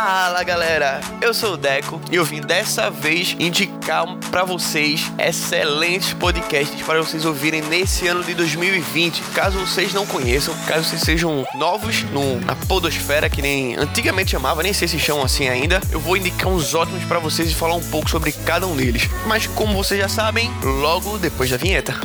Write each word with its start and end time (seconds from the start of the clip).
Fala 0.00 0.44
galera, 0.44 1.00
eu 1.20 1.34
sou 1.34 1.54
o 1.54 1.56
Deco 1.56 2.00
e 2.08 2.14
eu 2.14 2.24
vim 2.24 2.40
dessa 2.40 2.88
vez 2.88 3.34
indicar 3.36 4.06
para 4.30 4.44
vocês 4.44 5.10
excelentes 5.18 6.14
podcasts 6.14 6.80
para 6.82 7.02
vocês 7.02 7.24
ouvirem 7.24 7.62
nesse 7.62 8.06
ano 8.06 8.22
de 8.22 8.32
2020. 8.32 9.20
Caso 9.34 9.58
vocês 9.58 9.92
não 9.92 10.06
conheçam, 10.06 10.54
caso 10.68 10.84
vocês 10.84 11.00
sejam 11.02 11.44
novos 11.56 12.04
no, 12.12 12.38
na 12.42 12.54
Podosfera, 12.54 13.28
que 13.28 13.42
nem 13.42 13.74
antigamente 13.74 14.30
chamava, 14.30 14.62
nem 14.62 14.72
sei 14.72 14.86
se 14.86 15.00
chamam 15.00 15.24
assim 15.24 15.48
ainda, 15.48 15.80
eu 15.90 15.98
vou 15.98 16.16
indicar 16.16 16.46
uns 16.46 16.74
ótimos 16.74 17.02
para 17.02 17.18
vocês 17.18 17.50
e 17.50 17.54
falar 17.56 17.74
um 17.74 17.90
pouco 17.90 18.08
sobre 18.08 18.30
cada 18.30 18.68
um 18.68 18.76
deles. 18.76 19.10
Mas 19.26 19.48
como 19.48 19.74
vocês 19.74 20.00
já 20.00 20.08
sabem, 20.08 20.48
logo 20.62 21.18
depois 21.18 21.50
da 21.50 21.56
vinheta. 21.56 21.96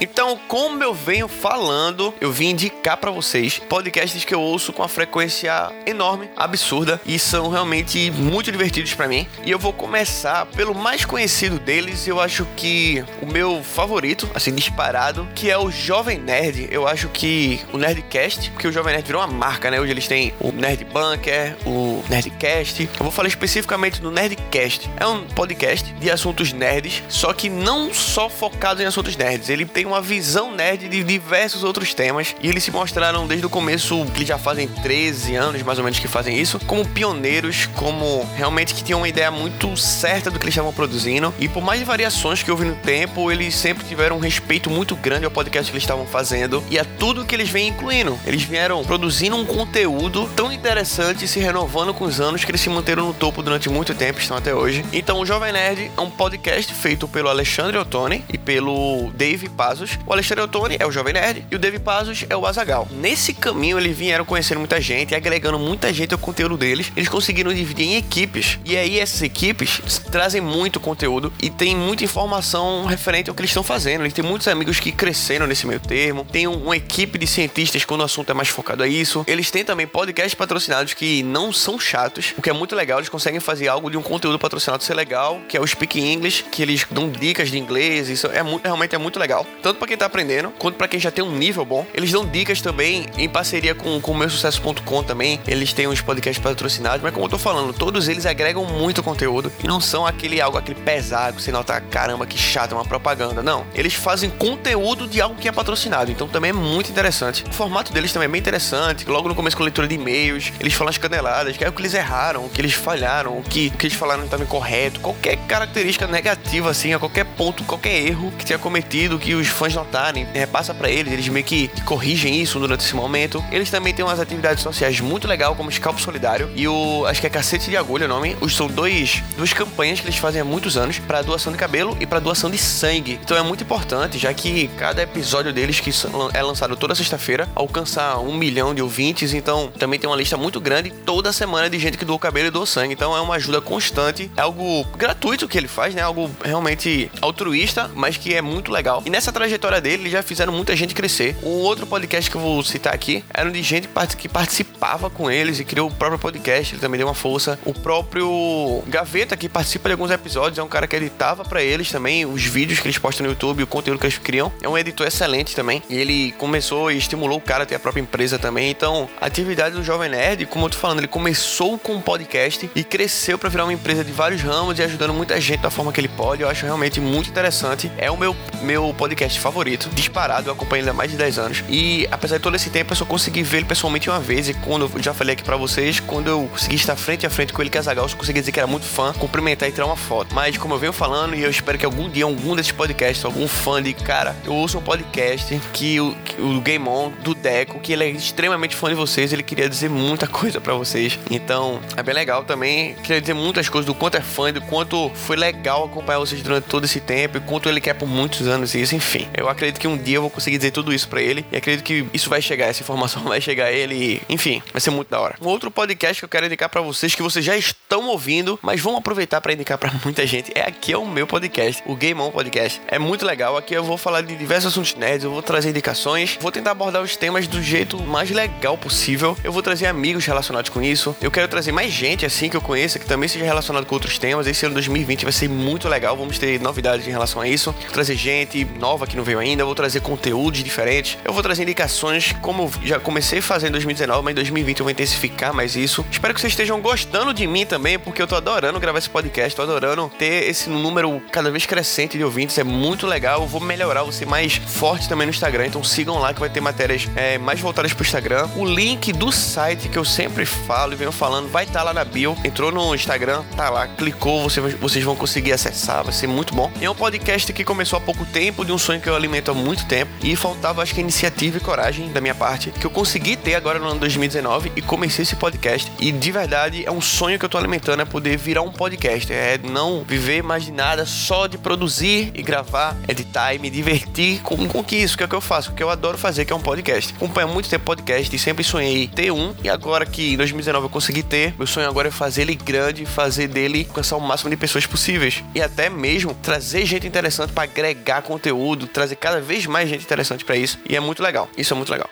Então, 0.00 0.38
como 0.46 0.82
eu 0.82 0.92
venho 0.92 1.26
falando, 1.26 2.12
eu 2.20 2.30
vim 2.30 2.50
indicar 2.50 2.98
para 2.98 3.10
vocês 3.10 3.58
podcasts 3.58 4.24
que 4.24 4.34
eu 4.34 4.40
ouço 4.40 4.72
com 4.72 4.82
uma 4.82 4.88
frequência 4.88 5.72
enorme, 5.86 6.28
absurda 6.36 7.00
e 7.06 7.18
são 7.18 7.48
realmente 7.48 8.10
muito 8.10 8.52
divertidos 8.52 8.92
para 8.92 9.08
mim. 9.08 9.26
E 9.44 9.50
eu 9.50 9.58
vou 9.58 9.72
começar 9.72 10.44
pelo 10.46 10.74
mais 10.74 11.04
conhecido 11.04 11.58
deles, 11.58 12.06
eu 12.06 12.20
acho 12.20 12.46
que 12.56 13.02
o 13.22 13.26
meu 13.26 13.62
favorito, 13.62 14.28
assim 14.34 14.54
disparado, 14.54 15.26
que 15.34 15.50
é 15.50 15.56
o 15.56 15.70
Jovem 15.70 16.18
Nerd. 16.18 16.68
Eu 16.70 16.86
acho 16.86 17.08
que 17.08 17.60
o 17.72 17.78
Nerdcast, 17.78 18.50
porque 18.50 18.68
o 18.68 18.72
Jovem 18.72 18.92
Nerd 18.92 19.06
virou 19.06 19.22
uma 19.22 19.32
marca, 19.32 19.70
né? 19.70 19.80
Hoje 19.80 19.92
eles 19.92 20.06
têm 20.06 20.34
o 20.40 20.52
Nerd 20.52 20.84
Bunker, 20.84 21.56
o 21.64 22.04
Nerdcast. 22.08 22.82
Eu 22.82 23.04
vou 23.04 23.10
falar 23.10 23.28
especificamente 23.28 24.00
do 24.00 24.10
Nerdcast. 24.10 24.90
É 24.98 25.06
um 25.06 25.24
podcast 25.24 25.90
de 25.94 26.10
assuntos 26.10 26.52
nerds, 26.52 27.02
só 27.08 27.32
que 27.32 27.48
não 27.48 27.94
só 27.94 28.28
focado 28.28 28.82
em 28.82 28.86
assuntos 28.86 29.16
nerds. 29.16 29.48
Ele 29.48 29.64
tem 29.64 29.85
uma 29.86 30.00
visão 30.00 30.52
nerd 30.52 30.88
de 30.88 31.02
diversos 31.02 31.64
outros 31.64 31.94
temas 31.94 32.34
e 32.40 32.48
eles 32.48 32.64
se 32.64 32.70
mostraram 32.70 33.26
desde 33.26 33.46
o 33.46 33.50
começo, 33.50 34.04
que 34.14 34.24
já 34.24 34.38
fazem 34.38 34.68
13 34.68 35.34
anos 35.36 35.62
mais 35.62 35.78
ou 35.78 35.84
menos 35.84 35.98
que 35.98 36.08
fazem 36.08 36.38
isso, 36.38 36.58
como 36.66 36.86
pioneiros, 36.86 37.66
como 37.74 38.28
realmente 38.34 38.74
que 38.74 38.82
tinham 38.82 39.00
uma 39.00 39.08
ideia 39.08 39.30
muito 39.30 39.76
certa 39.76 40.30
do 40.30 40.38
que 40.38 40.44
eles 40.44 40.54
estavam 40.54 40.72
produzindo 40.72 41.32
e 41.38 41.48
por 41.48 41.62
mais 41.62 41.82
variações 41.82 42.42
que 42.42 42.50
houve 42.50 42.64
no 42.64 42.74
tempo, 42.76 43.30
eles 43.30 43.54
sempre 43.54 43.84
tiveram 43.84 44.16
um 44.16 44.20
respeito 44.20 44.70
muito 44.70 44.96
grande 44.96 45.24
ao 45.24 45.30
podcast 45.30 45.70
que 45.70 45.76
eles 45.76 45.84
estavam 45.84 46.06
fazendo 46.06 46.62
e 46.70 46.78
a 46.78 46.84
tudo 46.84 47.24
que 47.24 47.34
eles 47.34 47.48
vêm 47.48 47.68
incluindo. 47.68 48.18
Eles 48.26 48.42
vieram 48.42 48.84
produzindo 48.84 49.36
um 49.36 49.44
conteúdo 49.44 50.28
tão 50.34 50.52
interessante 50.52 51.24
e 51.24 51.28
se 51.28 51.38
renovando 51.38 51.94
com 51.94 52.04
os 52.04 52.20
anos 52.20 52.44
que 52.44 52.50
eles 52.50 52.60
se 52.60 52.68
manteram 52.68 53.06
no 53.06 53.14
topo 53.14 53.42
durante 53.42 53.68
muito 53.68 53.94
tempo, 53.94 54.20
estão 54.20 54.36
até 54.36 54.54
hoje. 54.54 54.84
Então, 54.92 55.20
o 55.20 55.26
Jovem 55.26 55.52
Nerd 55.52 55.90
é 55.96 56.00
um 56.00 56.10
podcast 56.10 56.72
feito 56.74 57.06
pelo 57.06 57.28
Alexandre 57.28 57.78
Ottoni 57.78 58.24
e 58.32 58.38
pelo 58.38 59.10
Dave 59.14 59.48
Paz 59.48 59.75
Pazos, 59.76 59.98
o 60.06 60.12
Alexandre 60.12 60.44
Ottoni 60.44 60.76
é 60.78 60.86
o 60.86 60.90
Jovem 60.90 61.12
Nerd 61.12 61.44
e 61.50 61.54
o 61.54 61.58
Dave 61.58 61.78
Pazos 61.78 62.24
é 62.30 62.34
o 62.36 62.46
Azagal. 62.46 62.88
Nesse 62.90 63.34
caminho 63.34 63.78
eles 63.78 63.94
vieram 63.94 64.24
conhecendo 64.24 64.58
muita 64.58 64.80
gente, 64.80 65.14
agregando 65.14 65.58
muita 65.58 65.92
gente 65.92 66.14
ao 66.14 66.18
conteúdo 66.18 66.56
deles. 66.56 66.90
Eles 66.96 67.10
conseguiram 67.10 67.52
dividir 67.52 67.86
em 67.86 67.96
equipes 67.96 68.58
e 68.64 68.74
aí 68.74 68.98
essas 68.98 69.20
equipes 69.20 69.82
trazem 70.10 70.40
muito 70.40 70.80
conteúdo 70.80 71.30
e 71.42 71.50
tem 71.50 71.76
muita 71.76 72.04
informação 72.04 72.86
referente 72.86 73.28
ao 73.28 73.36
que 73.36 73.42
eles 73.42 73.50
estão 73.50 73.62
fazendo. 73.62 74.02
Eles 74.02 74.14
têm 74.14 74.24
muitos 74.24 74.48
amigos 74.48 74.80
que 74.80 74.90
cresceram 74.90 75.46
nesse 75.46 75.66
meio 75.66 75.80
termo. 75.80 76.24
Tem 76.24 76.46
uma 76.46 76.76
equipe 76.76 77.18
de 77.18 77.26
cientistas 77.26 77.84
quando 77.84 78.00
o 78.00 78.04
assunto 78.04 78.30
é 78.30 78.34
mais 78.34 78.48
focado 78.48 78.82
a 78.82 78.88
isso. 78.88 79.24
Eles 79.26 79.50
têm 79.50 79.62
também 79.62 79.86
podcasts 79.86 80.34
patrocinados 80.34 80.94
que 80.94 81.22
não 81.22 81.52
são 81.52 81.78
chatos, 81.78 82.32
o 82.38 82.40
que 82.40 82.48
é 82.48 82.52
muito 82.52 82.74
legal. 82.74 82.98
Eles 82.98 83.10
conseguem 83.10 83.40
fazer 83.40 83.68
algo 83.68 83.90
de 83.90 83.98
um 83.98 84.02
conteúdo 84.02 84.38
patrocinado 84.38 84.82
ser 84.82 84.94
legal, 84.94 85.38
que 85.46 85.56
é 85.56 85.60
o 85.60 85.66
Speak 85.66 86.00
English, 86.00 86.44
que 86.44 86.62
eles 86.62 86.86
dão 86.90 87.10
dicas 87.10 87.50
de 87.50 87.58
inglês. 87.58 88.08
Isso 88.08 88.26
é 88.28 88.42
muito, 88.42 88.64
realmente 88.64 88.94
é 88.94 88.98
muito 88.98 89.18
legal 89.18 89.46
tanto 89.66 89.80
para 89.80 89.88
quem 89.88 89.96
tá 89.96 90.06
aprendendo, 90.06 90.52
quanto 90.60 90.76
para 90.76 90.86
quem 90.86 91.00
já 91.00 91.10
tem 91.10 91.24
um 91.24 91.32
nível 91.32 91.64
bom. 91.64 91.84
Eles 91.92 92.12
dão 92.12 92.24
dicas 92.24 92.60
também 92.60 93.04
em 93.18 93.28
parceria 93.28 93.74
com, 93.74 94.00
com 94.00 94.12
o 94.12 94.16
meu 94.16 94.30
sucesso.com 94.30 95.02
também. 95.02 95.40
Eles 95.44 95.72
têm 95.72 95.88
uns 95.88 96.00
podcasts 96.00 96.40
patrocinados, 96.40 97.02
mas 97.02 97.12
como 97.12 97.26
eu 97.26 97.30
tô 97.30 97.36
falando, 97.36 97.72
todos 97.72 98.06
eles 98.06 98.26
agregam 98.26 98.64
muito 98.64 99.02
conteúdo 99.02 99.50
e 99.64 99.66
não 99.66 99.80
são 99.80 100.06
aquele 100.06 100.40
algo 100.40 100.56
aquele 100.56 100.80
pesado, 100.80 101.40
você 101.40 101.50
nota, 101.50 101.80
caramba, 101.80 102.24
que 102.26 102.38
chato, 102.38 102.70
é 102.70 102.74
uma 102.76 102.84
propaganda. 102.84 103.42
Não, 103.42 103.66
eles 103.74 103.92
fazem 103.92 104.30
conteúdo 104.30 105.08
de 105.08 105.20
algo 105.20 105.34
que 105.34 105.48
é 105.48 105.52
patrocinado, 105.52 106.12
então 106.12 106.28
também 106.28 106.50
é 106.50 106.54
muito 106.54 106.88
interessante. 106.88 107.42
O 107.50 107.52
formato 107.52 107.92
deles 107.92 108.12
também 108.12 108.26
é 108.26 108.30
bem 108.30 108.40
interessante. 108.40 109.04
Logo 109.10 109.28
no 109.28 109.34
começo 109.34 109.56
com 109.56 109.64
a 109.64 109.66
leitura 109.66 109.88
de 109.88 109.96
e-mails, 109.96 110.52
eles 110.60 110.74
falam 110.74 110.90
as 110.90 110.98
caneladas, 110.98 111.56
que 111.56 111.64
é 111.64 111.68
o 111.68 111.72
que 111.72 111.82
eles 111.82 111.92
erraram, 111.92 112.46
o 112.46 112.48
que 112.48 112.60
eles 112.60 112.72
falharam, 112.72 113.36
o 113.36 113.42
que, 113.42 113.72
o 113.74 113.76
que 113.76 113.88
eles 113.88 113.98
falaram 113.98 114.20
não 114.20 114.26
estava 114.26 114.44
incorreto, 114.44 115.00
qualquer 115.00 115.36
característica 115.48 116.06
negativa 116.06 116.70
assim, 116.70 116.94
a 116.94 117.00
qualquer 117.00 117.24
ponto, 117.24 117.64
qualquer 117.64 118.00
erro 118.00 118.32
que 118.38 118.46
tenha 118.46 118.60
cometido, 118.60 119.18
que 119.18 119.34
os 119.34 119.55
fãs 119.56 119.74
notarem, 119.74 120.26
repassa 120.32 120.74
para 120.74 120.90
eles, 120.90 121.12
eles 121.12 121.28
meio 121.28 121.44
que 121.44 121.68
corrigem 121.84 122.40
isso 122.40 122.58
durante 122.58 122.84
esse 122.84 122.94
momento. 122.94 123.44
Eles 123.50 123.70
também 123.70 123.94
têm 123.94 124.04
umas 124.04 124.20
atividades 124.20 124.62
sociais 124.62 125.00
muito 125.00 125.26
legal, 125.26 125.54
como 125.56 125.68
o 125.68 125.72
Scalpo 125.72 126.00
Solidário 126.00 126.50
e 126.54 126.68
o, 126.68 127.04
acho 127.06 127.20
que 127.20 127.26
é 127.26 127.30
Cacete 127.30 127.70
de 127.70 127.76
Agulha 127.76 128.06
o 128.06 128.08
nome. 128.08 128.36
Os, 128.40 128.54
são 128.54 128.66
dois, 128.66 129.22
duas 129.36 129.52
campanhas 129.52 130.00
que 130.00 130.06
eles 130.06 130.18
fazem 130.18 130.40
há 130.40 130.44
muitos 130.44 130.76
anos 130.76 130.98
para 130.98 131.22
doação 131.22 131.52
de 131.52 131.58
cabelo 131.58 131.96
e 132.00 132.06
para 132.06 132.20
doação 132.20 132.50
de 132.50 132.58
sangue. 132.58 133.18
Então 133.22 133.36
é 133.36 133.42
muito 133.42 133.64
importante, 133.64 134.18
já 134.18 134.32
que 134.32 134.68
cada 134.76 135.02
episódio 135.02 135.52
deles, 135.52 135.80
que 135.80 135.90
é 136.34 136.42
lançado 136.42 136.76
toda 136.76 136.94
sexta-feira, 136.94 137.48
alcança 137.54 138.18
um 138.18 138.36
milhão 138.36 138.74
de 138.74 138.82
ouvintes. 138.82 139.32
Então 139.32 139.72
também 139.78 139.98
tem 139.98 140.08
uma 140.08 140.16
lista 140.16 140.36
muito 140.36 140.60
grande 140.60 140.90
toda 140.90 141.32
semana 141.32 141.70
de 141.70 141.78
gente 141.78 141.96
que 141.96 142.04
doa 142.04 142.18
cabelo 142.18 142.48
e 142.48 142.50
doa 142.50 142.66
sangue. 142.66 142.92
Então 142.92 143.16
é 143.16 143.20
uma 143.20 143.36
ajuda 143.36 143.60
constante, 143.60 144.30
é 144.36 144.40
algo 144.40 144.84
gratuito 144.96 145.48
que 145.48 145.56
ele 145.56 145.68
faz, 145.68 145.94
né? 145.94 146.02
Algo 146.02 146.30
realmente 146.44 147.10
altruísta, 147.20 147.90
mas 147.94 148.16
que 148.16 148.34
é 148.34 148.42
muito 148.42 148.70
legal. 148.70 149.02
E 149.04 149.10
nessa 149.10 149.32
trajetória 149.46 149.80
dele, 149.80 150.02
eles 150.02 150.12
já 150.12 150.22
fizeram 150.22 150.52
muita 150.52 150.74
gente 150.74 150.94
crescer. 150.94 151.36
Um 151.42 151.60
outro 151.60 151.86
podcast 151.86 152.28
que 152.30 152.36
eu 152.36 152.40
vou 152.40 152.62
citar 152.64 152.92
aqui 152.92 153.24
era 153.32 153.50
de 153.50 153.62
gente 153.62 153.88
que 154.18 154.28
participava 154.28 155.08
com 155.08 155.30
eles 155.30 155.60
e 155.60 155.64
criou 155.64 155.88
o 155.88 155.92
próprio 155.92 156.18
podcast. 156.18 156.74
Ele 156.74 156.80
também 156.80 156.98
deu 156.98 157.06
uma 157.06 157.14
força. 157.14 157.58
O 157.64 157.72
próprio 157.72 158.82
Gaveta, 158.88 159.36
que 159.36 159.48
participa 159.48 159.88
de 159.88 159.92
alguns 159.92 160.10
episódios, 160.10 160.58
é 160.58 160.62
um 160.62 160.68
cara 160.68 160.86
que 160.86 160.96
editava 160.96 161.44
para 161.44 161.62
eles 161.62 161.90
também 161.90 162.26
os 162.26 162.44
vídeos 162.44 162.80
que 162.80 162.86
eles 162.86 162.98
postam 162.98 163.24
no 163.24 163.32
YouTube, 163.32 163.62
o 163.62 163.66
conteúdo 163.66 164.00
que 164.00 164.06
eles 164.06 164.18
criam. 164.18 164.52
É 164.60 164.68
um 164.68 164.76
editor 164.76 165.06
excelente 165.06 165.54
também. 165.54 165.82
E 165.88 165.96
ele 165.96 166.32
começou 166.32 166.90
e 166.90 166.98
estimulou 166.98 167.38
o 167.38 167.40
cara 167.40 167.62
a 167.62 167.66
ter 167.66 167.76
a 167.76 167.78
própria 167.78 168.00
empresa 168.00 168.38
também. 168.38 168.70
Então, 168.70 169.08
a 169.20 169.26
atividade 169.26 169.76
do 169.76 169.84
Jovem 169.84 170.10
Nerd, 170.10 170.46
como 170.46 170.66
eu 170.66 170.70
tô 170.70 170.78
falando, 170.78 170.98
ele 170.98 171.08
começou 171.08 171.78
com 171.78 171.94
um 171.94 172.00
podcast 172.00 172.68
e 172.74 172.82
cresceu 172.82 173.38
para 173.38 173.48
virar 173.48 173.64
uma 173.64 173.72
empresa 173.72 174.04
de 174.04 174.12
vários 174.12 174.42
ramos 174.42 174.78
e 174.78 174.82
ajudando 174.82 175.14
muita 175.14 175.40
gente 175.40 175.60
da 175.60 175.70
forma 175.70 175.92
que 175.92 176.00
ele 176.00 176.08
pode. 176.08 176.42
Eu 176.42 176.48
acho 176.48 176.64
realmente 176.64 177.00
muito 177.00 177.30
interessante. 177.30 177.90
É 177.96 178.10
o 178.10 178.16
meu, 178.16 178.34
meu 178.62 178.92
podcast 178.96 179.35
favorito, 179.40 179.88
disparado. 179.92 180.48
Eu 180.48 180.52
acompanho 180.52 180.82
ele 180.82 180.90
há 180.90 180.92
mais 180.92 181.10
de 181.10 181.16
10 181.16 181.38
anos. 181.38 181.64
E 181.68 182.06
apesar 182.10 182.36
de 182.36 182.42
todo 182.42 182.56
esse 182.56 182.70
tempo, 182.70 182.92
eu 182.92 182.96
só 182.96 183.04
consegui 183.04 183.42
ver 183.42 183.58
ele 183.58 183.66
pessoalmente 183.66 184.08
uma 184.08 184.20
vez. 184.20 184.48
E 184.48 184.54
quando 184.54 184.90
eu 184.94 185.02
já 185.02 185.14
falei 185.14 185.34
aqui 185.34 185.42
para 185.42 185.56
vocês, 185.56 186.00
quando 186.00 186.28
eu 186.28 186.48
consegui 186.50 186.76
estar 186.76 186.96
frente 186.96 187.26
a 187.26 187.30
frente 187.30 187.52
com 187.52 187.62
ele, 187.62 187.70
Casagal, 187.70 188.04
eu 188.04 188.08
só 188.08 188.16
consegui 188.16 188.40
dizer 188.40 188.52
que 188.52 188.58
era 188.58 188.66
muito 188.66 188.86
fã, 188.86 189.12
cumprimentar 189.12 189.68
e 189.68 189.72
tirar 189.72 189.86
uma 189.86 189.96
foto. 189.96 190.34
Mas 190.34 190.56
como 190.56 190.74
eu 190.74 190.78
venho 190.78 190.92
falando, 190.92 191.34
e 191.34 191.42
eu 191.42 191.50
espero 191.50 191.78
que 191.78 191.84
algum 191.84 192.08
dia, 192.08 192.24
algum 192.24 192.54
desses 192.54 192.72
podcasts, 192.72 193.24
algum 193.24 193.46
fã 193.46 193.82
de 193.82 193.92
cara, 193.92 194.36
eu 194.44 194.52
ouço 194.52 194.78
um 194.78 194.82
podcast 194.82 195.60
que 195.72 196.00
o, 196.00 196.14
que 196.24 196.40
o 196.40 196.60
Game 196.60 196.86
On, 196.88 197.10
do 197.22 197.34
Deco, 197.34 197.80
que 197.80 197.92
ele 197.92 198.04
é 198.04 198.10
extremamente 198.10 198.74
fã 198.74 198.88
de 198.88 198.94
vocês, 198.94 199.32
ele 199.32 199.42
queria 199.42 199.68
dizer 199.68 199.88
muita 199.88 200.26
coisa 200.28 200.60
para 200.60 200.74
vocês. 200.74 201.18
Então, 201.30 201.80
é 201.96 202.02
bem 202.02 202.14
legal 202.14 202.44
também. 202.44 202.94
Queria 202.96 203.20
dizer 203.20 203.34
muitas 203.34 203.68
coisas 203.68 203.86
do 203.86 203.94
quanto 203.94 204.16
é 204.16 204.20
fã, 204.20 204.52
do 204.52 204.60
quanto 204.62 205.10
foi 205.14 205.36
legal 205.36 205.84
acompanhar 205.84 206.18
vocês 206.18 206.42
durante 206.42 206.64
todo 206.64 206.84
esse 206.84 207.00
tempo 207.00 207.38
e 207.38 207.40
quanto 207.40 207.68
ele 207.68 207.80
quer 207.80 207.94
por 207.94 208.06
muitos 208.06 208.46
anos 208.46 208.74
isso, 208.74 208.94
enfim. 208.94 209.25
Eu 209.34 209.48
acredito 209.48 209.80
que 209.80 209.88
um 209.88 209.96
dia 209.96 210.16
eu 210.16 210.22
vou 210.22 210.30
conseguir 210.30 210.56
dizer 210.56 210.70
tudo 210.70 210.92
isso 210.92 211.08
para 211.08 211.20
ele 211.20 211.44
e 211.50 211.56
acredito 211.56 211.84
que 211.84 212.06
isso 212.12 212.28
vai 212.28 212.40
chegar, 212.40 212.66
essa 212.66 212.82
informação 212.82 213.22
vai 213.24 213.40
chegar 213.40 213.66
a 213.66 213.72
ele 213.72 213.94
e, 213.94 214.22
enfim, 214.28 214.62
vai 214.72 214.80
ser 214.80 214.90
muito 214.90 215.08
da 215.08 215.20
hora. 215.20 215.36
Um 215.40 215.46
outro 215.46 215.70
podcast 215.70 216.20
que 216.20 216.24
eu 216.24 216.28
quero 216.28 216.46
indicar 216.46 216.68
para 216.68 216.80
vocês 216.80 217.14
que 217.14 217.22
vocês 217.22 217.44
já 217.44 217.56
estão 217.56 218.08
ouvindo, 218.08 218.58
mas 218.62 218.80
vão 218.80 218.96
aproveitar 218.96 219.40
para 219.40 219.52
indicar 219.52 219.78
para 219.78 219.92
muita 220.04 220.26
gente, 220.26 220.52
é 220.54 220.62
aqui 220.62 220.92
é 220.92 220.98
o 220.98 221.06
meu 221.06 221.26
podcast, 221.26 221.82
o 221.86 221.94
Game 221.94 222.20
On 222.20 222.30
Podcast. 222.30 222.80
É 222.88 222.98
muito 222.98 223.24
legal, 223.24 223.56
aqui 223.56 223.74
eu 223.74 223.84
vou 223.84 223.96
falar 223.96 224.22
de 224.22 224.36
diversos 224.36 224.72
assuntos 224.72 224.94
nerds, 224.94 225.24
eu 225.24 225.30
vou 225.30 225.42
trazer 225.42 225.70
indicações, 225.70 226.38
vou 226.40 226.52
tentar 226.52 226.72
abordar 226.72 227.02
os 227.02 227.16
temas 227.16 227.46
do 227.46 227.62
jeito 227.62 228.00
mais 228.02 228.30
legal 228.30 228.76
possível. 228.76 229.36
Eu 229.42 229.52
vou 229.52 229.62
trazer 229.62 229.86
amigos 229.86 230.24
relacionados 230.26 230.70
com 230.70 230.82
isso. 230.82 231.16
Eu 231.20 231.30
quero 231.30 231.48
trazer 231.48 231.72
mais 231.72 231.92
gente 231.92 232.26
assim 232.26 232.48
que 232.48 232.56
eu 232.56 232.60
conheça 232.60 232.98
que 232.98 233.06
também 233.06 233.28
seja 233.28 233.44
relacionado 233.44 233.86
com 233.86 233.94
outros 233.94 234.18
temas. 234.18 234.46
Esse 234.46 234.66
ano 234.66 234.74
2020 234.74 235.24
vai 235.24 235.32
ser 235.32 235.48
muito 235.48 235.88
legal, 235.88 236.16
vamos 236.16 236.38
ter 236.38 236.60
novidades 236.60 237.06
em 237.06 237.10
relação 237.10 237.40
a 237.40 237.48
isso. 237.48 237.74
Trazer 237.92 238.16
gente 238.16 238.64
nova 238.78 239.05
nova 239.06 239.08
que 239.08 239.16
não 239.16 239.24
veio 239.24 239.38
ainda, 239.38 239.62
eu 239.62 239.66
vou 239.66 239.74
trazer 239.74 240.00
conteúdos 240.00 240.62
diferentes, 240.62 241.16
eu 241.24 241.32
vou 241.32 241.42
trazer 241.42 241.62
indicações, 241.62 242.34
como 242.42 242.70
já 242.82 242.98
comecei 242.98 243.38
a 243.38 243.42
fazer 243.42 243.68
em 243.68 243.70
2019, 243.70 244.22
mas 244.22 244.32
em 244.32 244.34
2020 244.34 244.80
eu 244.80 244.84
vou 244.84 244.90
intensificar 244.90 245.54
mais 245.54 245.76
isso. 245.76 246.04
Espero 246.10 246.34
que 246.34 246.40
vocês 246.40 246.52
estejam 246.52 246.80
gostando 246.80 247.32
de 247.32 247.46
mim 247.46 247.64
também, 247.64 247.98
porque 247.98 248.20
eu 248.20 248.26
tô 248.26 248.34
adorando 248.34 248.78
gravar 248.80 248.98
esse 248.98 249.08
podcast, 249.08 249.54
tô 249.54 249.62
adorando 249.62 250.10
ter 250.18 250.48
esse 250.48 250.68
número 250.68 251.22
cada 251.30 251.50
vez 251.50 251.64
crescente 251.64 252.18
de 252.18 252.24
ouvintes, 252.24 252.58
é 252.58 252.64
muito 252.64 253.06
legal. 253.06 253.42
Eu 253.42 253.46
vou 253.46 253.60
melhorar, 253.60 254.02
vou 254.02 254.12
ser 254.12 254.26
mais 254.26 254.56
forte 254.56 255.08
também 255.08 255.26
no 255.26 255.30
Instagram, 255.30 255.66
então 255.66 255.82
sigam 255.84 256.18
lá 256.18 256.34
que 256.34 256.40
vai 256.40 256.48
ter 256.48 256.60
matérias 256.60 257.08
é, 257.14 257.38
mais 257.38 257.60
voltadas 257.60 257.92
pro 257.92 258.04
Instagram. 258.04 258.48
O 258.56 258.64
link 258.64 259.12
do 259.12 259.30
site 259.30 259.88
que 259.88 259.98
eu 259.98 260.04
sempre 260.04 260.44
falo 260.44 260.92
e 260.92 260.96
venho 260.96 261.12
falando 261.12 261.48
vai 261.48 261.64
estar 261.64 261.80
tá 261.80 261.84
lá 261.84 261.94
na 261.94 262.04
bio. 262.04 262.36
Entrou 262.44 262.72
no 262.72 262.94
Instagram, 262.94 263.42
tá 263.56 263.70
lá, 263.70 263.86
clicou, 263.86 264.42
você, 264.42 264.60
vocês 264.60 265.04
vão 265.04 265.14
conseguir 265.14 265.52
acessar, 265.52 266.02
vai 266.02 266.12
ser 266.12 266.26
muito 266.26 266.54
bom. 266.54 266.70
É 266.80 266.90
um 266.90 266.94
podcast 266.94 267.52
que 267.52 267.64
começou 267.64 267.98
há 267.98 268.00
pouco 268.00 268.24
tempo, 268.26 268.64
de 268.64 268.72
um 268.72 268.78
sonho 268.78 268.95
que 269.00 269.08
eu 269.08 269.14
alimento 269.14 269.50
há 269.50 269.54
muito 269.54 269.86
tempo, 269.86 270.10
e 270.22 270.34
faltava, 270.36 270.82
acho 270.82 270.94
que, 270.94 271.00
iniciativa 271.00 271.56
e 271.56 271.60
coragem 271.60 272.12
da 272.12 272.20
minha 272.20 272.34
parte, 272.34 272.70
que 272.70 272.86
eu 272.86 272.90
consegui 272.90 273.36
ter 273.36 273.54
agora 273.54 273.78
no 273.78 273.86
ano 273.86 274.00
2019 274.00 274.72
e 274.76 274.82
comecei 274.82 275.22
esse 275.22 275.36
podcast. 275.36 275.90
E 275.98 276.12
de 276.12 276.32
verdade, 276.32 276.84
é 276.84 276.90
um 276.90 277.00
sonho 277.00 277.38
que 277.38 277.44
eu 277.44 277.48
tô 277.48 277.58
alimentando, 277.58 278.02
é 278.02 278.04
poder 278.04 278.36
virar 278.36 278.62
um 278.62 278.70
podcast, 278.70 279.32
é 279.32 279.58
não 279.58 280.02
viver 280.02 280.42
mais 280.42 280.64
de 280.64 280.72
nada, 280.72 281.06
só 281.06 281.46
de 281.46 281.58
produzir 281.58 282.30
e 282.34 282.42
gravar, 282.42 282.96
editar 283.08 283.54
e 283.54 283.58
me 283.58 283.70
divertir 283.70 284.40
com, 284.42 284.68
com 284.68 284.82
que 284.82 284.96
isso, 284.96 285.16
que 285.16 285.22
é 285.22 285.26
o 285.26 285.28
que 285.28 285.34
eu 285.34 285.40
faço, 285.40 285.72
que 285.72 285.82
eu 285.82 285.90
adoro 285.90 286.18
fazer, 286.18 286.44
que 286.44 286.52
é 286.52 286.56
um 286.56 286.60
podcast. 286.60 287.14
Acompanho 287.14 287.48
muito 287.48 287.68
tempo 287.68 287.84
podcast 287.84 288.34
e 288.34 288.38
sempre 288.38 288.64
sonhei 288.64 289.08
ter 289.08 289.30
um, 289.30 289.54
e 289.62 289.68
agora 289.68 290.04
que 290.04 290.34
em 290.34 290.36
2019 290.36 290.86
eu 290.86 290.90
consegui 290.90 291.22
ter, 291.22 291.54
meu 291.56 291.66
sonho 291.66 291.88
agora 291.88 292.08
é 292.08 292.10
fazer 292.10 292.42
ele 292.42 292.54
grande, 292.54 293.06
fazer 293.06 293.48
dele 293.48 293.86
alcançar 293.88 294.16
o 294.16 294.20
máximo 294.20 294.50
de 294.50 294.56
pessoas 294.56 294.86
possíveis 294.86 295.42
e 295.54 295.60
até 295.60 295.88
mesmo 295.88 296.34
trazer 296.34 296.84
gente 296.84 297.06
interessante 297.06 297.52
para 297.52 297.64
agregar 297.64 298.22
conteúdo, 298.22 298.85
trazer 298.88 299.16
cada 299.16 299.40
vez 299.40 299.66
mais 299.66 299.88
gente 299.88 300.04
interessante 300.04 300.44
para 300.44 300.56
isso, 300.56 300.78
e 300.88 300.96
é 300.96 301.00
muito 301.00 301.22
legal. 301.22 301.48
Isso 301.56 301.72
é 301.72 301.76
muito 301.76 301.90
legal. 301.90 302.10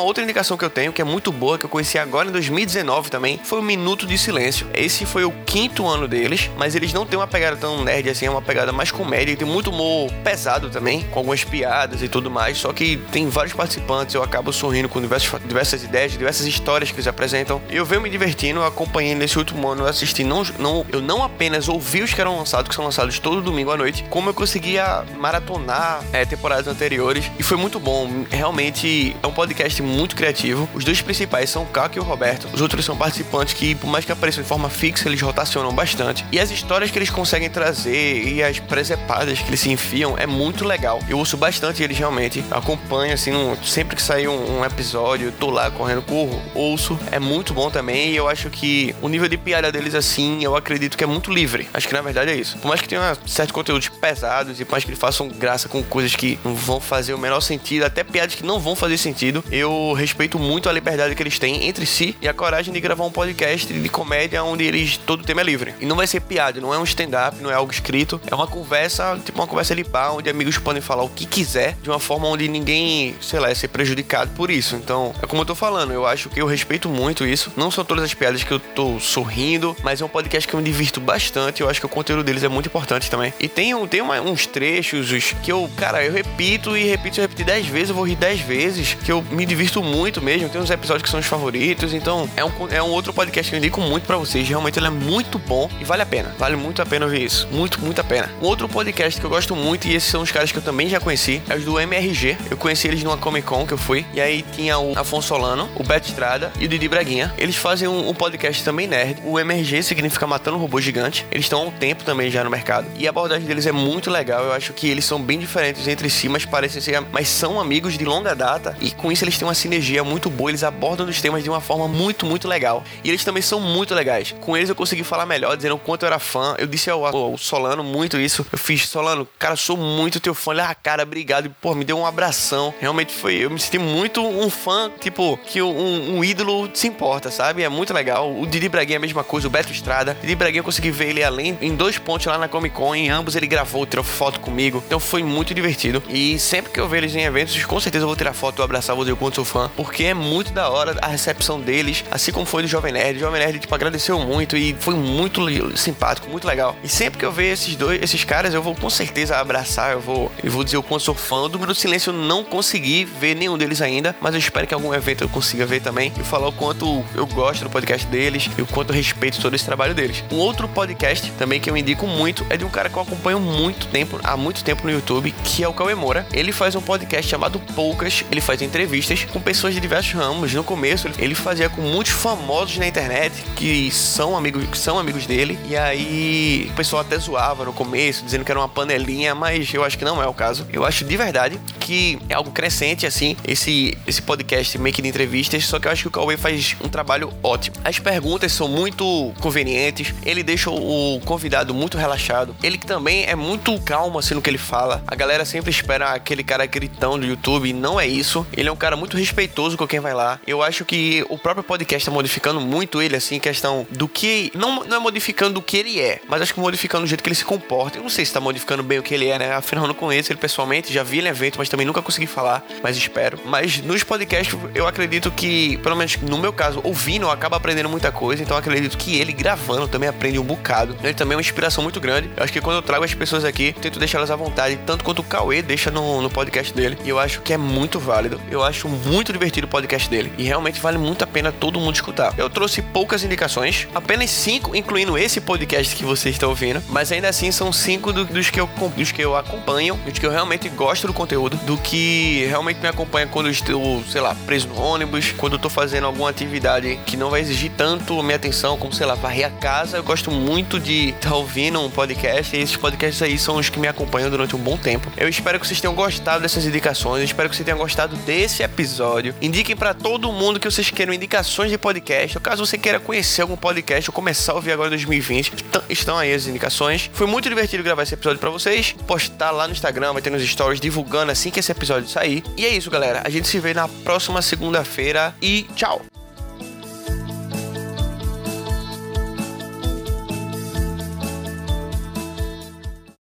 Uma 0.00 0.06
outra 0.06 0.24
indicação 0.24 0.56
que 0.56 0.64
eu 0.64 0.70
tenho, 0.70 0.94
que 0.94 1.02
é 1.02 1.04
muito 1.04 1.30
boa, 1.30 1.58
que 1.58 1.66
eu 1.66 1.68
conheci 1.68 1.98
agora 1.98 2.26
em 2.26 2.32
2019 2.32 3.10
também, 3.10 3.38
foi 3.44 3.58
o 3.58 3.62
Minuto 3.62 4.06
de 4.06 4.16
Silêncio. 4.16 4.66
Esse 4.72 5.04
foi 5.04 5.24
o 5.24 5.30
quinto 5.44 5.86
ano 5.86 6.08
deles, 6.08 6.50
mas 6.56 6.74
eles 6.74 6.90
não 6.90 7.04
têm 7.04 7.18
uma 7.18 7.26
pegada 7.26 7.54
tão 7.54 7.84
nerd 7.84 8.08
assim, 8.08 8.24
é 8.24 8.30
uma 8.30 8.40
pegada 8.40 8.72
mais 8.72 8.90
comédia 8.90 9.36
tem 9.36 9.46
muito 9.46 9.68
humor 9.68 10.10
pesado 10.24 10.70
também, 10.70 11.02
com 11.10 11.18
algumas 11.18 11.44
piadas 11.44 12.02
e 12.02 12.08
tudo 12.08 12.30
mais. 12.30 12.56
Só 12.56 12.72
que 12.72 12.96
tem 13.12 13.28
vários 13.28 13.52
participantes, 13.52 14.14
eu 14.14 14.22
acabo 14.22 14.54
sorrindo 14.54 14.88
com 14.88 15.02
diversas, 15.02 15.38
diversas 15.44 15.84
ideias, 15.84 16.12
diversas 16.12 16.46
histórias 16.46 16.90
que 16.90 16.96
eles 16.96 17.06
apresentam. 17.06 17.60
Eu 17.68 17.84
venho 17.84 18.00
me 18.00 18.08
divertindo, 18.08 18.62
acompanhei 18.62 19.14
nesse 19.14 19.36
último 19.36 19.68
ano, 19.68 19.82
eu 19.82 19.86
assisti, 19.86 20.24
não, 20.24 20.42
não, 20.58 20.86
eu 20.90 21.02
não 21.02 21.22
apenas 21.22 21.68
ouvi 21.68 22.02
os 22.02 22.14
que 22.14 22.20
eram 22.22 22.38
lançados, 22.38 22.70
que 22.70 22.74
são 22.74 22.86
lançados 22.86 23.18
todo 23.18 23.42
domingo 23.42 23.70
à 23.70 23.76
noite, 23.76 24.02
como 24.08 24.30
eu 24.30 24.34
conseguia 24.34 25.04
maratonar 25.18 26.02
é, 26.10 26.24
temporadas 26.24 26.66
anteriores 26.66 27.30
e 27.38 27.42
foi 27.42 27.58
muito 27.58 27.78
bom. 27.78 28.24
Realmente 28.30 29.14
é 29.22 29.26
um 29.26 29.32
podcast 29.32 29.82
muito 29.82 29.89
criativo. 30.14 30.68
Os 30.74 30.84
dois 30.84 31.00
principais 31.00 31.50
são 31.50 31.62
o 31.62 31.66
Caco 31.66 31.96
e 31.96 32.00
o 32.00 32.02
Roberto. 32.02 32.48
Os 32.52 32.60
outros 32.60 32.84
são 32.84 32.96
participantes 32.96 33.54
que, 33.54 33.74
por 33.74 33.88
mais 33.88 34.04
que 34.04 34.12
apareçam 34.12 34.42
de 34.42 34.48
forma 34.48 34.68
fixa, 34.68 35.08
eles 35.08 35.20
rotacionam 35.20 35.72
bastante. 35.72 36.24
E 36.32 36.38
as 36.38 36.50
histórias 36.50 36.90
que 36.90 36.98
eles 36.98 37.10
conseguem 37.10 37.48
trazer 37.48 38.26
e 38.26 38.42
as 38.42 38.58
presepadas 38.58 39.38
que 39.38 39.48
eles 39.48 39.60
se 39.60 39.70
enfiam 39.70 40.16
é 40.18 40.26
muito 40.26 40.64
legal. 40.64 41.00
Eu 41.08 41.18
ouço 41.18 41.36
bastante 41.36 41.82
eles 41.82 41.98
realmente. 41.98 42.44
Acompanho, 42.50 43.14
assim, 43.14 43.30
no, 43.30 43.56
sempre 43.64 43.96
que 43.96 44.02
sair 44.02 44.28
um, 44.28 44.58
um, 44.58 44.64
episódio, 44.64 45.32
tô 45.32 45.50
lá 45.50 45.70
correndo, 45.70 46.02
corro, 46.02 46.40
ouço. 46.54 46.98
É 47.10 47.18
muito 47.18 47.54
bom 47.54 47.70
também. 47.70 48.10
E 48.10 48.16
eu 48.16 48.28
acho 48.28 48.50
que 48.50 48.94
o 49.00 49.08
nível 49.08 49.28
de 49.28 49.36
piada 49.36 49.70
deles, 49.72 49.94
assim, 49.94 50.42
eu 50.42 50.56
acredito 50.56 50.96
que 50.96 51.04
é 51.04 51.06
muito 51.06 51.32
livre. 51.32 51.68
Acho 51.72 51.88
que 51.88 51.94
na 51.94 52.02
verdade 52.02 52.30
é 52.30 52.34
isso. 52.34 52.58
Por 52.58 52.68
mais 52.68 52.80
que 52.80 52.88
tenha 52.88 53.16
certos 53.26 53.52
conteúdos 53.52 53.88
pesados 53.88 54.60
e 54.60 54.64
por 54.64 54.72
mais 54.72 54.84
que 54.84 54.90
eles 54.90 55.00
façam 55.00 55.28
graça 55.28 55.68
com 55.68 55.82
coisas 55.82 56.14
que 56.14 56.38
não 56.44 56.54
vão 56.54 56.80
fazer 56.80 57.14
o 57.14 57.18
menor 57.18 57.40
sentido, 57.40 57.84
até 57.84 58.04
piadas 58.04 58.34
que 58.34 58.44
não 58.44 58.58
vão 58.58 58.74
fazer 58.74 58.98
sentido, 58.98 59.44
eu 59.50 59.79
respeito 59.92 60.38
muito 60.38 60.68
a 60.68 60.72
liberdade 60.72 61.14
que 61.14 61.22
eles 61.22 61.38
têm 61.38 61.68
entre 61.68 61.84
si 61.84 62.16
e 62.20 62.28
a 62.28 62.34
coragem 62.34 62.72
de 62.72 62.80
gravar 62.80 63.04
um 63.04 63.10
podcast 63.10 63.72
de 63.72 63.88
comédia 63.88 64.42
onde 64.44 64.64
eles 64.64 64.96
todo 64.96 65.20
o 65.20 65.24
tema 65.24 65.40
é 65.40 65.44
livre. 65.44 65.74
E 65.80 65.86
não 65.86 65.96
vai 65.96 66.06
ser 66.06 66.20
piada, 66.20 66.60
não 66.60 66.72
é 66.72 66.78
um 66.78 66.84
stand-up, 66.84 67.36
não 67.40 67.50
é 67.50 67.54
algo 67.54 67.72
escrito, 67.72 68.20
é 68.30 68.34
uma 68.34 68.46
conversa, 68.46 69.18
tipo 69.24 69.38
uma 69.40 69.46
conversa 69.46 69.74
bar, 69.84 70.14
onde 70.14 70.28
amigos 70.28 70.58
podem 70.58 70.82
falar 70.82 71.02
o 71.02 71.08
que 71.08 71.26
quiser, 71.26 71.76
de 71.82 71.88
uma 71.88 71.98
forma 71.98 72.26
onde 72.26 72.48
ninguém, 72.48 73.14
sei 73.20 73.38
lá, 73.40 73.50
é 73.50 73.54
ser 73.54 73.68
prejudicado 73.68 74.30
por 74.34 74.50
isso. 74.50 74.76
Então, 74.76 75.14
é 75.22 75.26
como 75.26 75.42
eu 75.42 75.46
tô 75.46 75.54
falando, 75.54 75.92
eu 75.92 76.06
acho 76.06 76.28
que 76.28 76.40
eu 76.40 76.46
respeito 76.46 76.88
muito 76.88 77.26
isso. 77.26 77.52
Não 77.56 77.70
são 77.70 77.84
todas 77.84 78.04
as 78.04 78.14
piadas 78.14 78.42
que 78.42 78.50
eu 78.50 78.58
tô 78.58 78.98
sorrindo, 79.00 79.76
mas 79.82 80.00
é 80.00 80.04
um 80.04 80.08
podcast 80.08 80.46
que 80.46 80.54
eu 80.54 80.58
me 80.58 80.64
divirto 80.64 81.00
bastante. 81.00 81.60
Eu 81.60 81.68
acho 81.68 81.80
que 81.80 81.86
o 81.86 81.88
conteúdo 81.88 82.24
deles 82.24 82.42
é 82.42 82.48
muito 82.48 82.66
importante 82.66 83.10
também. 83.10 83.32
E 83.38 83.48
tem, 83.48 83.74
um, 83.74 83.86
tem 83.86 84.00
uma, 84.00 84.20
uns 84.20 84.46
trechos 84.46 85.34
que 85.42 85.52
eu, 85.52 85.68
cara, 85.76 86.04
eu 86.04 86.12
repito 86.12 86.76
e 86.76 86.84
repito, 86.84 87.16
se 87.16 87.20
eu 87.20 87.22
repetir 87.22 87.46
10 87.46 87.66
vezes, 87.66 87.88
eu 87.90 87.94
vou 87.94 88.06
rir 88.06 88.16
10 88.16 88.40
vezes, 88.40 88.94
que 88.94 89.12
eu 89.12 89.22
me 89.30 89.46
divirto 89.46 89.69
muito 89.78 90.20
mesmo. 90.20 90.48
Tem 90.48 90.60
uns 90.60 90.70
episódios 90.70 91.02
que 91.02 91.08
são 91.08 91.20
os 91.20 91.26
favoritos. 91.26 91.94
Então, 91.94 92.28
é 92.36 92.44
um, 92.44 92.50
é 92.70 92.82
um 92.82 92.90
outro 92.90 93.12
podcast 93.12 93.50
que 93.50 93.56
eu 93.56 93.58
indico 93.58 93.80
muito 93.80 94.06
para 94.06 94.16
vocês. 94.16 94.48
Realmente 94.48 94.78
ele 94.78 94.86
é 94.86 94.90
muito 94.90 95.38
bom 95.38 95.70
e 95.80 95.84
vale 95.84 96.02
a 96.02 96.06
pena. 96.06 96.34
Vale 96.38 96.56
muito 96.56 96.82
a 96.82 96.86
pena 96.86 97.06
ouvir 97.06 97.24
isso. 97.24 97.48
Muito, 97.52 97.80
muito 97.80 98.00
a 98.00 98.04
pena. 98.04 98.30
Um 98.42 98.46
outro 98.46 98.68
podcast 98.68 99.20
que 99.20 99.24
eu 99.24 99.30
gosto 99.30 99.54
muito, 99.54 99.86
e 99.86 99.94
esses 99.94 100.10
são 100.10 100.22
os 100.22 100.32
caras 100.32 100.50
que 100.50 100.58
eu 100.58 100.62
também 100.62 100.88
já 100.88 100.98
conheci, 100.98 101.40
é 101.48 101.54
os 101.54 101.64
do 101.64 101.78
MRG. 101.78 102.36
Eu 102.50 102.56
conheci 102.56 102.88
eles 102.88 103.02
numa 103.02 103.16
Comic 103.16 103.46
Con 103.46 103.66
que 103.66 103.72
eu 103.72 103.78
fui. 103.78 104.04
E 104.12 104.20
aí 104.20 104.44
tinha 104.52 104.78
o 104.78 104.98
Afonso 104.98 105.28
Solano, 105.28 105.68
o 105.76 105.84
Beto 105.84 106.08
Estrada 106.08 106.52
e 106.58 106.64
o 106.64 106.68
Didi 106.68 106.88
Braguinha. 106.88 107.32
Eles 107.38 107.56
fazem 107.56 107.86
um, 107.86 108.08
um 108.08 108.14
podcast 108.14 108.64
também 108.64 108.86
nerd. 108.86 109.20
O 109.24 109.38
MRG 109.38 109.82
significa 109.82 110.26
Matando 110.26 110.58
Robô 110.58 110.80
Gigante. 110.80 111.26
Eles 111.30 111.46
estão 111.46 111.62
há 111.62 111.64
um 111.66 111.70
tempo 111.70 112.04
também 112.04 112.30
já 112.30 112.42
no 112.42 112.50
mercado. 112.50 112.86
E 112.96 113.06
a 113.06 113.10
abordagem 113.10 113.46
deles 113.46 113.66
é 113.66 113.72
muito 113.72 114.10
legal. 114.10 114.44
Eu 114.44 114.52
acho 114.52 114.72
que 114.72 114.88
eles 114.88 115.04
são 115.04 115.20
bem 115.20 115.38
diferentes 115.38 115.86
entre 115.86 116.08
si, 116.08 116.28
mas 116.28 116.44
parecem 116.44 116.80
ser. 116.80 117.00
Mas 117.12 117.28
são 117.28 117.60
amigos 117.60 117.96
de 117.96 118.04
longa 118.04 118.34
data. 118.34 118.76
E 118.80 118.90
com 118.90 119.12
isso 119.12 119.24
eles 119.24 119.38
têm 119.38 119.46
uma 119.46 119.54
sinergia 119.60 120.02
muito 120.02 120.30
boa 120.30 120.50
eles 120.50 120.64
abordam 120.64 121.06
os 121.06 121.20
temas 121.20 121.42
de 121.42 121.50
uma 121.50 121.60
forma 121.60 121.86
muito, 121.86 122.26
muito 122.26 122.48
legal. 122.48 122.82
E 123.04 123.08
eles 123.08 123.24
também 123.24 123.42
são 123.42 123.60
muito 123.60 123.94
legais. 123.94 124.34
Com 124.40 124.56
eles 124.56 124.68
eu 124.68 124.74
consegui 124.74 125.04
falar 125.04 125.26
melhor, 125.26 125.56
dizendo 125.56 125.74
o 125.74 125.78
quanto 125.78 126.02
eu 126.02 126.06
era 126.06 126.18
fã. 126.18 126.54
Eu 126.58 126.66
disse 126.66 126.90
ao, 126.90 127.04
ao 127.04 127.36
Solano 127.36 127.84
muito 127.84 128.18
isso. 128.18 128.46
Eu 128.50 128.58
fiz, 128.58 128.88
Solano, 128.88 129.26
cara, 129.38 129.56
sou 129.56 129.76
muito 129.76 130.20
teu 130.20 130.34
fã. 130.34 130.52
Ele, 130.52 130.60
ah, 130.60 130.74
cara, 130.74 131.02
obrigado. 131.02 131.46
E, 131.46 131.48
pô, 131.48 131.74
me 131.74 131.84
deu 131.84 131.98
um 131.98 132.06
abração. 132.06 132.74
Realmente 132.80 133.12
foi, 133.12 133.36
eu 133.36 133.50
me 133.50 133.58
senti 133.58 133.78
muito 133.78 134.26
um 134.26 134.48
fã, 134.50 134.90
tipo, 135.00 135.38
que 135.46 135.60
um, 135.62 136.18
um 136.18 136.24
ídolo 136.24 136.70
se 136.74 136.86
importa, 136.86 137.30
sabe? 137.30 137.62
É 137.62 137.68
muito 137.68 137.92
legal. 137.92 138.32
O 138.32 138.46
Didi 138.46 138.68
Braguinha 138.68 138.96
é 138.96 138.98
a 138.98 139.00
mesma 139.00 139.24
coisa, 139.24 139.46
o 139.46 139.50
Beto 139.50 139.72
Estrada. 139.72 140.16
Didi 140.20 140.34
Braguinha 140.34 140.60
eu 140.60 140.64
consegui 140.64 140.90
ver 140.90 141.10
ele 141.10 141.22
além, 141.22 141.58
em 141.60 141.74
dois 141.74 141.98
pontos 141.98 142.26
lá 142.26 142.38
na 142.38 142.48
Comic 142.48 142.74
Con. 142.74 142.94
Em 142.94 143.10
ambos 143.10 143.36
ele 143.36 143.46
gravou, 143.46 143.86
tirou 143.86 144.04
foto 144.04 144.40
comigo. 144.40 144.82
Então 144.86 144.98
foi 144.98 145.22
muito 145.22 145.54
divertido. 145.54 146.02
E 146.08 146.38
sempre 146.38 146.72
que 146.72 146.80
eu 146.80 146.88
ver 146.88 146.98
eles 146.98 147.14
em 147.14 147.22
eventos, 147.22 147.64
com 147.64 147.78
certeza 147.78 148.04
eu 148.04 148.08
vou 148.08 148.16
tirar 148.16 148.32
foto, 148.32 148.56
vou 148.56 148.64
abraçar, 148.64 148.94
vou 148.94 149.04
dizer 149.04 149.12
o 149.12 149.16
quanto 149.16 149.36
sou 149.36 149.44
fã. 149.50 149.70
Porque 149.76 150.04
é 150.04 150.14
muito 150.14 150.52
da 150.52 150.68
hora 150.68 150.96
a 151.02 151.08
recepção 151.08 151.60
deles, 151.60 152.04
assim 152.10 152.30
como 152.30 152.46
foi 152.46 152.62
do 152.62 152.68
Jovem 152.68 152.92
Nerd. 152.92 153.16
O 153.16 153.20
Jovem 153.20 153.40
Nerd, 153.40 153.58
tipo, 153.58 153.74
agradeceu 153.74 154.18
muito 154.20 154.56
e 154.56 154.74
foi 154.78 154.94
muito 154.94 155.40
simpático, 155.76 156.30
muito 156.30 156.46
legal. 156.46 156.76
E 156.84 156.88
sempre 156.88 157.18
que 157.18 157.24
eu 157.24 157.32
ver 157.32 157.52
esses 157.52 157.74
dois, 157.74 158.00
esses 158.02 158.24
caras, 158.24 158.54
eu 158.54 158.62
vou 158.62 158.74
com 158.74 158.88
certeza 158.88 159.36
abraçar, 159.36 159.92
eu 159.92 160.00
vou, 160.00 160.30
eu 160.42 160.50
vou 160.50 160.62
dizer 160.62 160.76
o 160.76 160.82
quanto 160.82 161.04
sou 161.04 161.14
fã. 161.14 161.48
Do 161.48 161.58
Minuto 161.58 161.78
Silêncio 161.78 162.10
eu 162.10 162.14
não 162.14 162.44
consegui 162.44 163.04
ver 163.04 163.34
nenhum 163.34 163.58
deles 163.58 163.80
ainda, 163.80 164.14
mas 164.20 164.34
eu 164.34 164.38
espero 164.38 164.66
que 164.66 164.74
algum 164.74 164.94
evento 164.94 165.24
eu 165.24 165.28
consiga 165.28 165.66
ver 165.66 165.80
também 165.80 166.12
e 166.18 166.22
falar 166.22 166.48
o 166.48 166.52
quanto 166.52 167.04
eu 167.14 167.26
gosto 167.26 167.64
do 167.64 167.70
podcast 167.70 168.06
deles 168.06 168.48
e 168.56 168.62
o 168.62 168.66
quanto 168.66 168.90
eu 168.90 168.96
respeito 168.96 169.40
todo 169.40 169.54
esse 169.54 169.64
trabalho 169.64 169.94
deles. 169.94 170.22
Um 170.30 170.36
outro 170.36 170.68
podcast 170.68 171.30
também 171.32 171.60
que 171.60 171.70
eu 171.70 171.76
indico 171.76 172.06
muito 172.06 172.46
é 172.50 172.56
de 172.56 172.64
um 172.64 172.68
cara 172.68 172.88
que 172.88 172.96
eu 172.96 173.02
acompanho 173.02 173.40
muito 173.40 173.86
tempo, 173.88 174.20
há 174.22 174.36
muito 174.36 174.62
tempo 174.62 174.84
no 174.84 174.92
YouTube, 174.92 175.34
que 175.44 175.64
é 175.64 175.68
o 175.68 175.72
Cauê 175.72 175.94
Moura. 175.94 176.26
Ele 176.32 176.52
faz 176.52 176.74
um 176.74 176.80
podcast 176.80 177.28
chamado 177.28 177.58
Poucas, 177.74 178.24
ele 178.30 178.40
faz 178.40 178.62
entrevistas 178.62 179.26
com 179.30 179.40
pessoas 179.40 179.74
de 179.74 179.80
diversos 179.80 180.12
ramos. 180.12 180.52
No 180.52 180.64
começo, 180.64 181.08
ele 181.18 181.34
fazia 181.34 181.68
com 181.68 181.80
muitos 181.82 182.12
famosos 182.12 182.78
na 182.78 182.86
internet 182.86 183.32
que 183.56 183.90
são 183.90 184.36
amigos, 184.36 184.68
que 184.68 184.78
são 184.78 184.98
amigos 184.98 185.26
dele. 185.26 185.58
E 185.68 185.76
aí 185.76 186.68
o 186.70 186.74
pessoal 186.74 187.02
até 187.02 187.18
zoava 187.18 187.64
no 187.64 187.72
começo, 187.72 188.24
dizendo 188.24 188.44
que 188.44 188.50
era 188.50 188.60
uma 188.60 188.68
panelinha, 188.68 189.34
mas 189.34 189.72
eu 189.72 189.84
acho 189.84 189.96
que 189.96 190.04
não 190.04 190.22
é 190.22 190.26
o 190.26 190.34
caso. 190.34 190.66
Eu 190.72 190.84
acho 190.84 191.04
de 191.04 191.16
verdade 191.16 191.60
que 191.78 192.18
é 192.28 192.34
algo 192.34 192.50
crescente, 192.50 193.06
assim, 193.06 193.36
esse, 193.46 193.96
esse 194.06 194.22
podcast 194.22 194.76
meio 194.78 194.94
que 194.94 195.02
de 195.02 195.08
entrevistas. 195.08 195.64
Só 195.66 195.78
que 195.78 195.88
eu 195.88 195.92
acho 195.92 196.02
que 196.02 196.08
o 196.08 196.10
Cauê 196.10 196.36
faz 196.36 196.76
um 196.82 196.88
trabalho 196.88 197.32
ótimo. 197.42 197.76
As 197.84 197.98
perguntas 197.98 198.52
são 198.52 198.68
muito 198.68 199.32
convenientes, 199.40 200.14
ele 200.24 200.42
deixa 200.42 200.70
o 200.70 201.20
convidado 201.24 201.74
muito 201.74 201.96
relaxado. 201.96 202.54
Ele 202.62 202.78
também 202.78 203.24
é 203.24 203.34
muito 203.34 203.78
calmo, 203.80 204.18
assim, 204.18 204.34
no 204.34 204.42
que 204.42 204.50
ele 204.50 204.58
fala. 204.58 205.02
A 205.06 205.14
galera 205.14 205.44
sempre 205.44 205.70
espera 205.70 206.12
aquele 206.12 206.42
cara 206.42 206.66
gritão 206.66 207.18
do 207.18 207.26
YouTube, 207.26 207.72
não 207.72 208.00
é 208.00 208.06
isso. 208.06 208.46
Ele 208.56 208.68
é 208.68 208.72
um 208.72 208.76
cara 208.76 208.96
muito 208.96 209.16
respeitoso 209.20 209.76
com 209.76 209.86
quem 209.86 210.00
vai 210.00 210.14
lá. 210.14 210.40
Eu 210.46 210.62
acho 210.62 210.84
que 210.84 211.24
o 211.28 211.38
próprio 211.38 211.62
podcast 211.62 212.04
tá 212.04 212.12
modificando 212.12 212.60
muito 212.60 213.00
ele, 213.00 213.16
assim, 213.16 213.38
questão 213.38 213.86
do 213.90 214.08
que. 214.08 214.50
Não, 214.54 214.84
não 214.84 214.96
é 214.96 215.00
modificando 215.00 215.60
o 215.60 215.62
que 215.62 215.76
ele 215.76 216.00
é, 216.00 216.20
mas 216.28 216.42
acho 216.42 216.54
que 216.54 216.60
modificando 216.60 217.04
o 217.04 217.06
jeito 217.06 217.22
que 217.22 217.28
ele 217.28 217.34
se 217.34 217.44
comporta. 217.44 217.98
Eu 217.98 218.02
não 218.02 218.10
sei 218.10 218.24
se 218.24 218.32
tá 218.32 218.40
modificando 218.40 218.82
bem 218.82 218.98
o 218.98 219.02
que 219.02 219.14
ele 219.14 219.28
é, 219.28 219.38
né? 219.38 219.52
Afinal, 219.52 219.84
eu 219.84 219.88
não 219.88 219.94
conheço 219.94 220.32
ele 220.32 220.38
pessoalmente, 220.38 220.92
já 220.92 221.02
vi 221.02 221.18
ele 221.18 221.28
em 221.28 221.30
evento, 221.30 221.58
mas 221.58 221.68
também 221.68 221.86
nunca 221.86 222.02
consegui 222.02 222.26
falar, 222.26 222.64
mas 222.82 222.96
espero. 222.96 223.38
Mas 223.44 223.78
nos 223.78 224.02
podcasts, 224.02 224.56
eu 224.74 224.86
acredito 224.86 225.30
que, 225.30 225.76
pelo 225.78 225.96
menos 225.96 226.16
no 226.16 226.38
meu 226.38 226.52
caso, 226.52 226.80
ouvindo, 226.82 227.26
eu 227.26 227.30
acabo 227.30 227.56
aprendendo 227.56 227.88
muita 227.88 228.10
coisa, 228.10 228.42
então 228.42 228.56
acredito 228.56 228.96
que 228.96 229.18
ele 229.18 229.32
gravando 229.32 229.88
também 229.88 230.08
aprende 230.08 230.38
um 230.38 230.44
bocado. 230.44 230.96
Ele 231.02 231.14
também 231.14 231.34
é 231.34 231.36
uma 231.36 231.42
inspiração 231.42 231.82
muito 231.82 232.00
grande. 232.00 232.30
Eu 232.36 232.42
acho 232.42 232.52
que 232.52 232.60
quando 232.60 232.76
eu 232.76 232.82
trago 232.82 233.04
as 233.04 233.14
pessoas 233.14 233.44
aqui, 233.44 233.74
tento 233.80 233.98
deixar 233.98 234.18
elas 234.18 234.30
à 234.30 234.36
vontade, 234.36 234.78
tanto 234.86 235.04
quanto 235.04 235.20
o 235.20 235.24
Cauê 235.24 235.62
deixa 235.62 235.90
no, 235.90 236.20
no 236.22 236.30
podcast 236.30 236.72
dele. 236.72 236.96
E 237.04 237.08
eu 237.08 237.18
acho 237.18 237.40
que 237.42 237.52
é 237.52 237.56
muito 237.56 237.98
válido. 237.98 238.40
Eu 238.50 238.62
acho 238.62 238.88
muito 238.88 239.09
divertido 239.32 239.66
o 239.66 239.70
podcast 239.70 240.08
dele. 240.08 240.32
E 240.38 240.44
realmente 240.44 240.80
vale 240.80 240.98
muito 240.98 241.24
a 241.24 241.26
pena 241.26 241.50
todo 241.50 241.80
mundo 241.80 241.94
escutar. 241.94 242.32
Eu 242.38 242.48
trouxe 242.48 242.80
poucas 242.80 243.24
indicações, 243.24 243.88
apenas 243.94 244.30
cinco, 244.30 244.76
incluindo 244.76 245.18
esse 245.18 245.40
podcast 245.40 245.94
que 245.96 246.04
você 246.04 246.30
está 246.30 246.46
ouvindo. 246.46 246.82
Mas 246.88 247.10
ainda 247.10 247.28
assim 247.28 247.50
são 247.50 247.72
cinco 247.72 248.12
do, 248.12 248.24
dos, 248.24 248.50
que 248.50 248.60
eu, 248.60 248.68
dos 248.96 249.12
que 249.12 249.22
eu 249.22 249.36
acompanho, 249.36 249.96
dos 250.04 250.18
que 250.18 250.24
eu 250.24 250.30
realmente 250.30 250.68
gosto 250.68 251.06
do 251.06 251.12
conteúdo, 251.12 251.56
do 251.58 251.76
que 251.76 252.46
realmente 252.46 252.80
me 252.80 252.88
acompanha 252.88 253.26
quando 253.26 253.46
eu 253.46 253.52
estou, 253.52 254.02
sei 254.04 254.20
lá, 254.20 254.34
preso 254.46 254.68
no 254.68 254.80
ônibus, 254.80 255.32
quando 255.32 255.54
eu 255.54 255.56
estou 255.56 255.70
fazendo 255.70 256.06
alguma 256.06 256.30
atividade 256.30 256.98
que 257.04 257.16
não 257.16 257.30
vai 257.30 257.40
exigir 257.40 257.72
tanto 257.76 258.22
minha 258.22 258.36
atenção, 258.36 258.78
como, 258.78 258.92
sei 258.92 259.06
lá, 259.06 259.14
varrer 259.14 259.46
a 259.46 259.50
casa. 259.50 259.96
Eu 259.96 260.04
gosto 260.04 260.30
muito 260.30 260.78
de 260.78 261.10
estar 261.10 261.30
tá 261.30 261.36
ouvindo 261.36 261.80
um 261.80 261.90
podcast. 261.90 262.56
E 262.56 262.60
esses 262.60 262.76
podcasts 262.76 263.22
aí 263.22 263.38
são 263.38 263.56
os 263.56 263.68
que 263.68 263.78
me 263.78 263.88
acompanham 263.88 264.30
durante 264.30 264.54
um 264.54 264.58
bom 264.58 264.76
tempo. 264.76 265.10
Eu 265.16 265.28
espero 265.28 265.58
que 265.58 265.66
vocês 265.66 265.80
tenham 265.80 265.94
gostado 265.94 266.42
dessas 266.42 266.64
indicações. 266.64 267.18
Eu 267.18 267.24
espero 267.24 267.48
que 267.48 267.56
vocês 267.56 267.64
tenham 267.64 267.78
gostado 267.78 268.16
desse 268.18 268.62
episódio. 269.00 269.34
Indiquem 269.40 269.74
para 269.74 269.94
todo 269.94 270.30
mundo 270.30 270.60
que 270.60 270.70
vocês 270.70 270.90
queiram 270.90 271.12
indicações 271.12 271.70
de 271.70 271.78
podcast. 271.78 272.36
Ou 272.36 272.42
caso 272.42 272.64
você 272.64 272.76
queira 272.76 273.00
conhecer 273.00 273.42
algum 273.42 273.56
podcast 273.56 274.10
ou 274.10 274.14
começar 274.14 274.52
a 274.52 274.56
ouvir 274.56 274.72
agora 274.72 274.88
em 274.88 274.90
2020, 274.90 275.52
estão 275.88 276.18
aí 276.18 276.32
as 276.32 276.46
indicações. 276.46 277.10
Foi 277.12 277.26
muito 277.26 277.48
divertido 277.48 277.82
gravar 277.82 278.02
esse 278.02 278.14
episódio 278.14 278.38
para 278.38 278.50
vocês. 278.50 278.94
Postar 279.06 279.50
lá 279.50 279.66
no 279.66 279.72
Instagram, 279.72 280.12
vai 280.12 280.22
ter 280.22 280.30
nos 280.30 280.42
stories 280.42 280.80
divulgando 280.80 281.32
assim 281.32 281.50
que 281.50 281.60
esse 281.60 281.72
episódio 281.72 282.08
sair. 282.08 282.44
E 282.56 282.66
é 282.66 282.68
isso, 282.68 282.90
galera. 282.90 283.22
A 283.24 283.30
gente 283.30 283.48
se 283.48 283.58
vê 283.58 283.72
na 283.72 283.88
próxima 283.88 284.42
segunda-feira 284.42 285.34
e 285.40 285.62
tchau! 285.74 286.09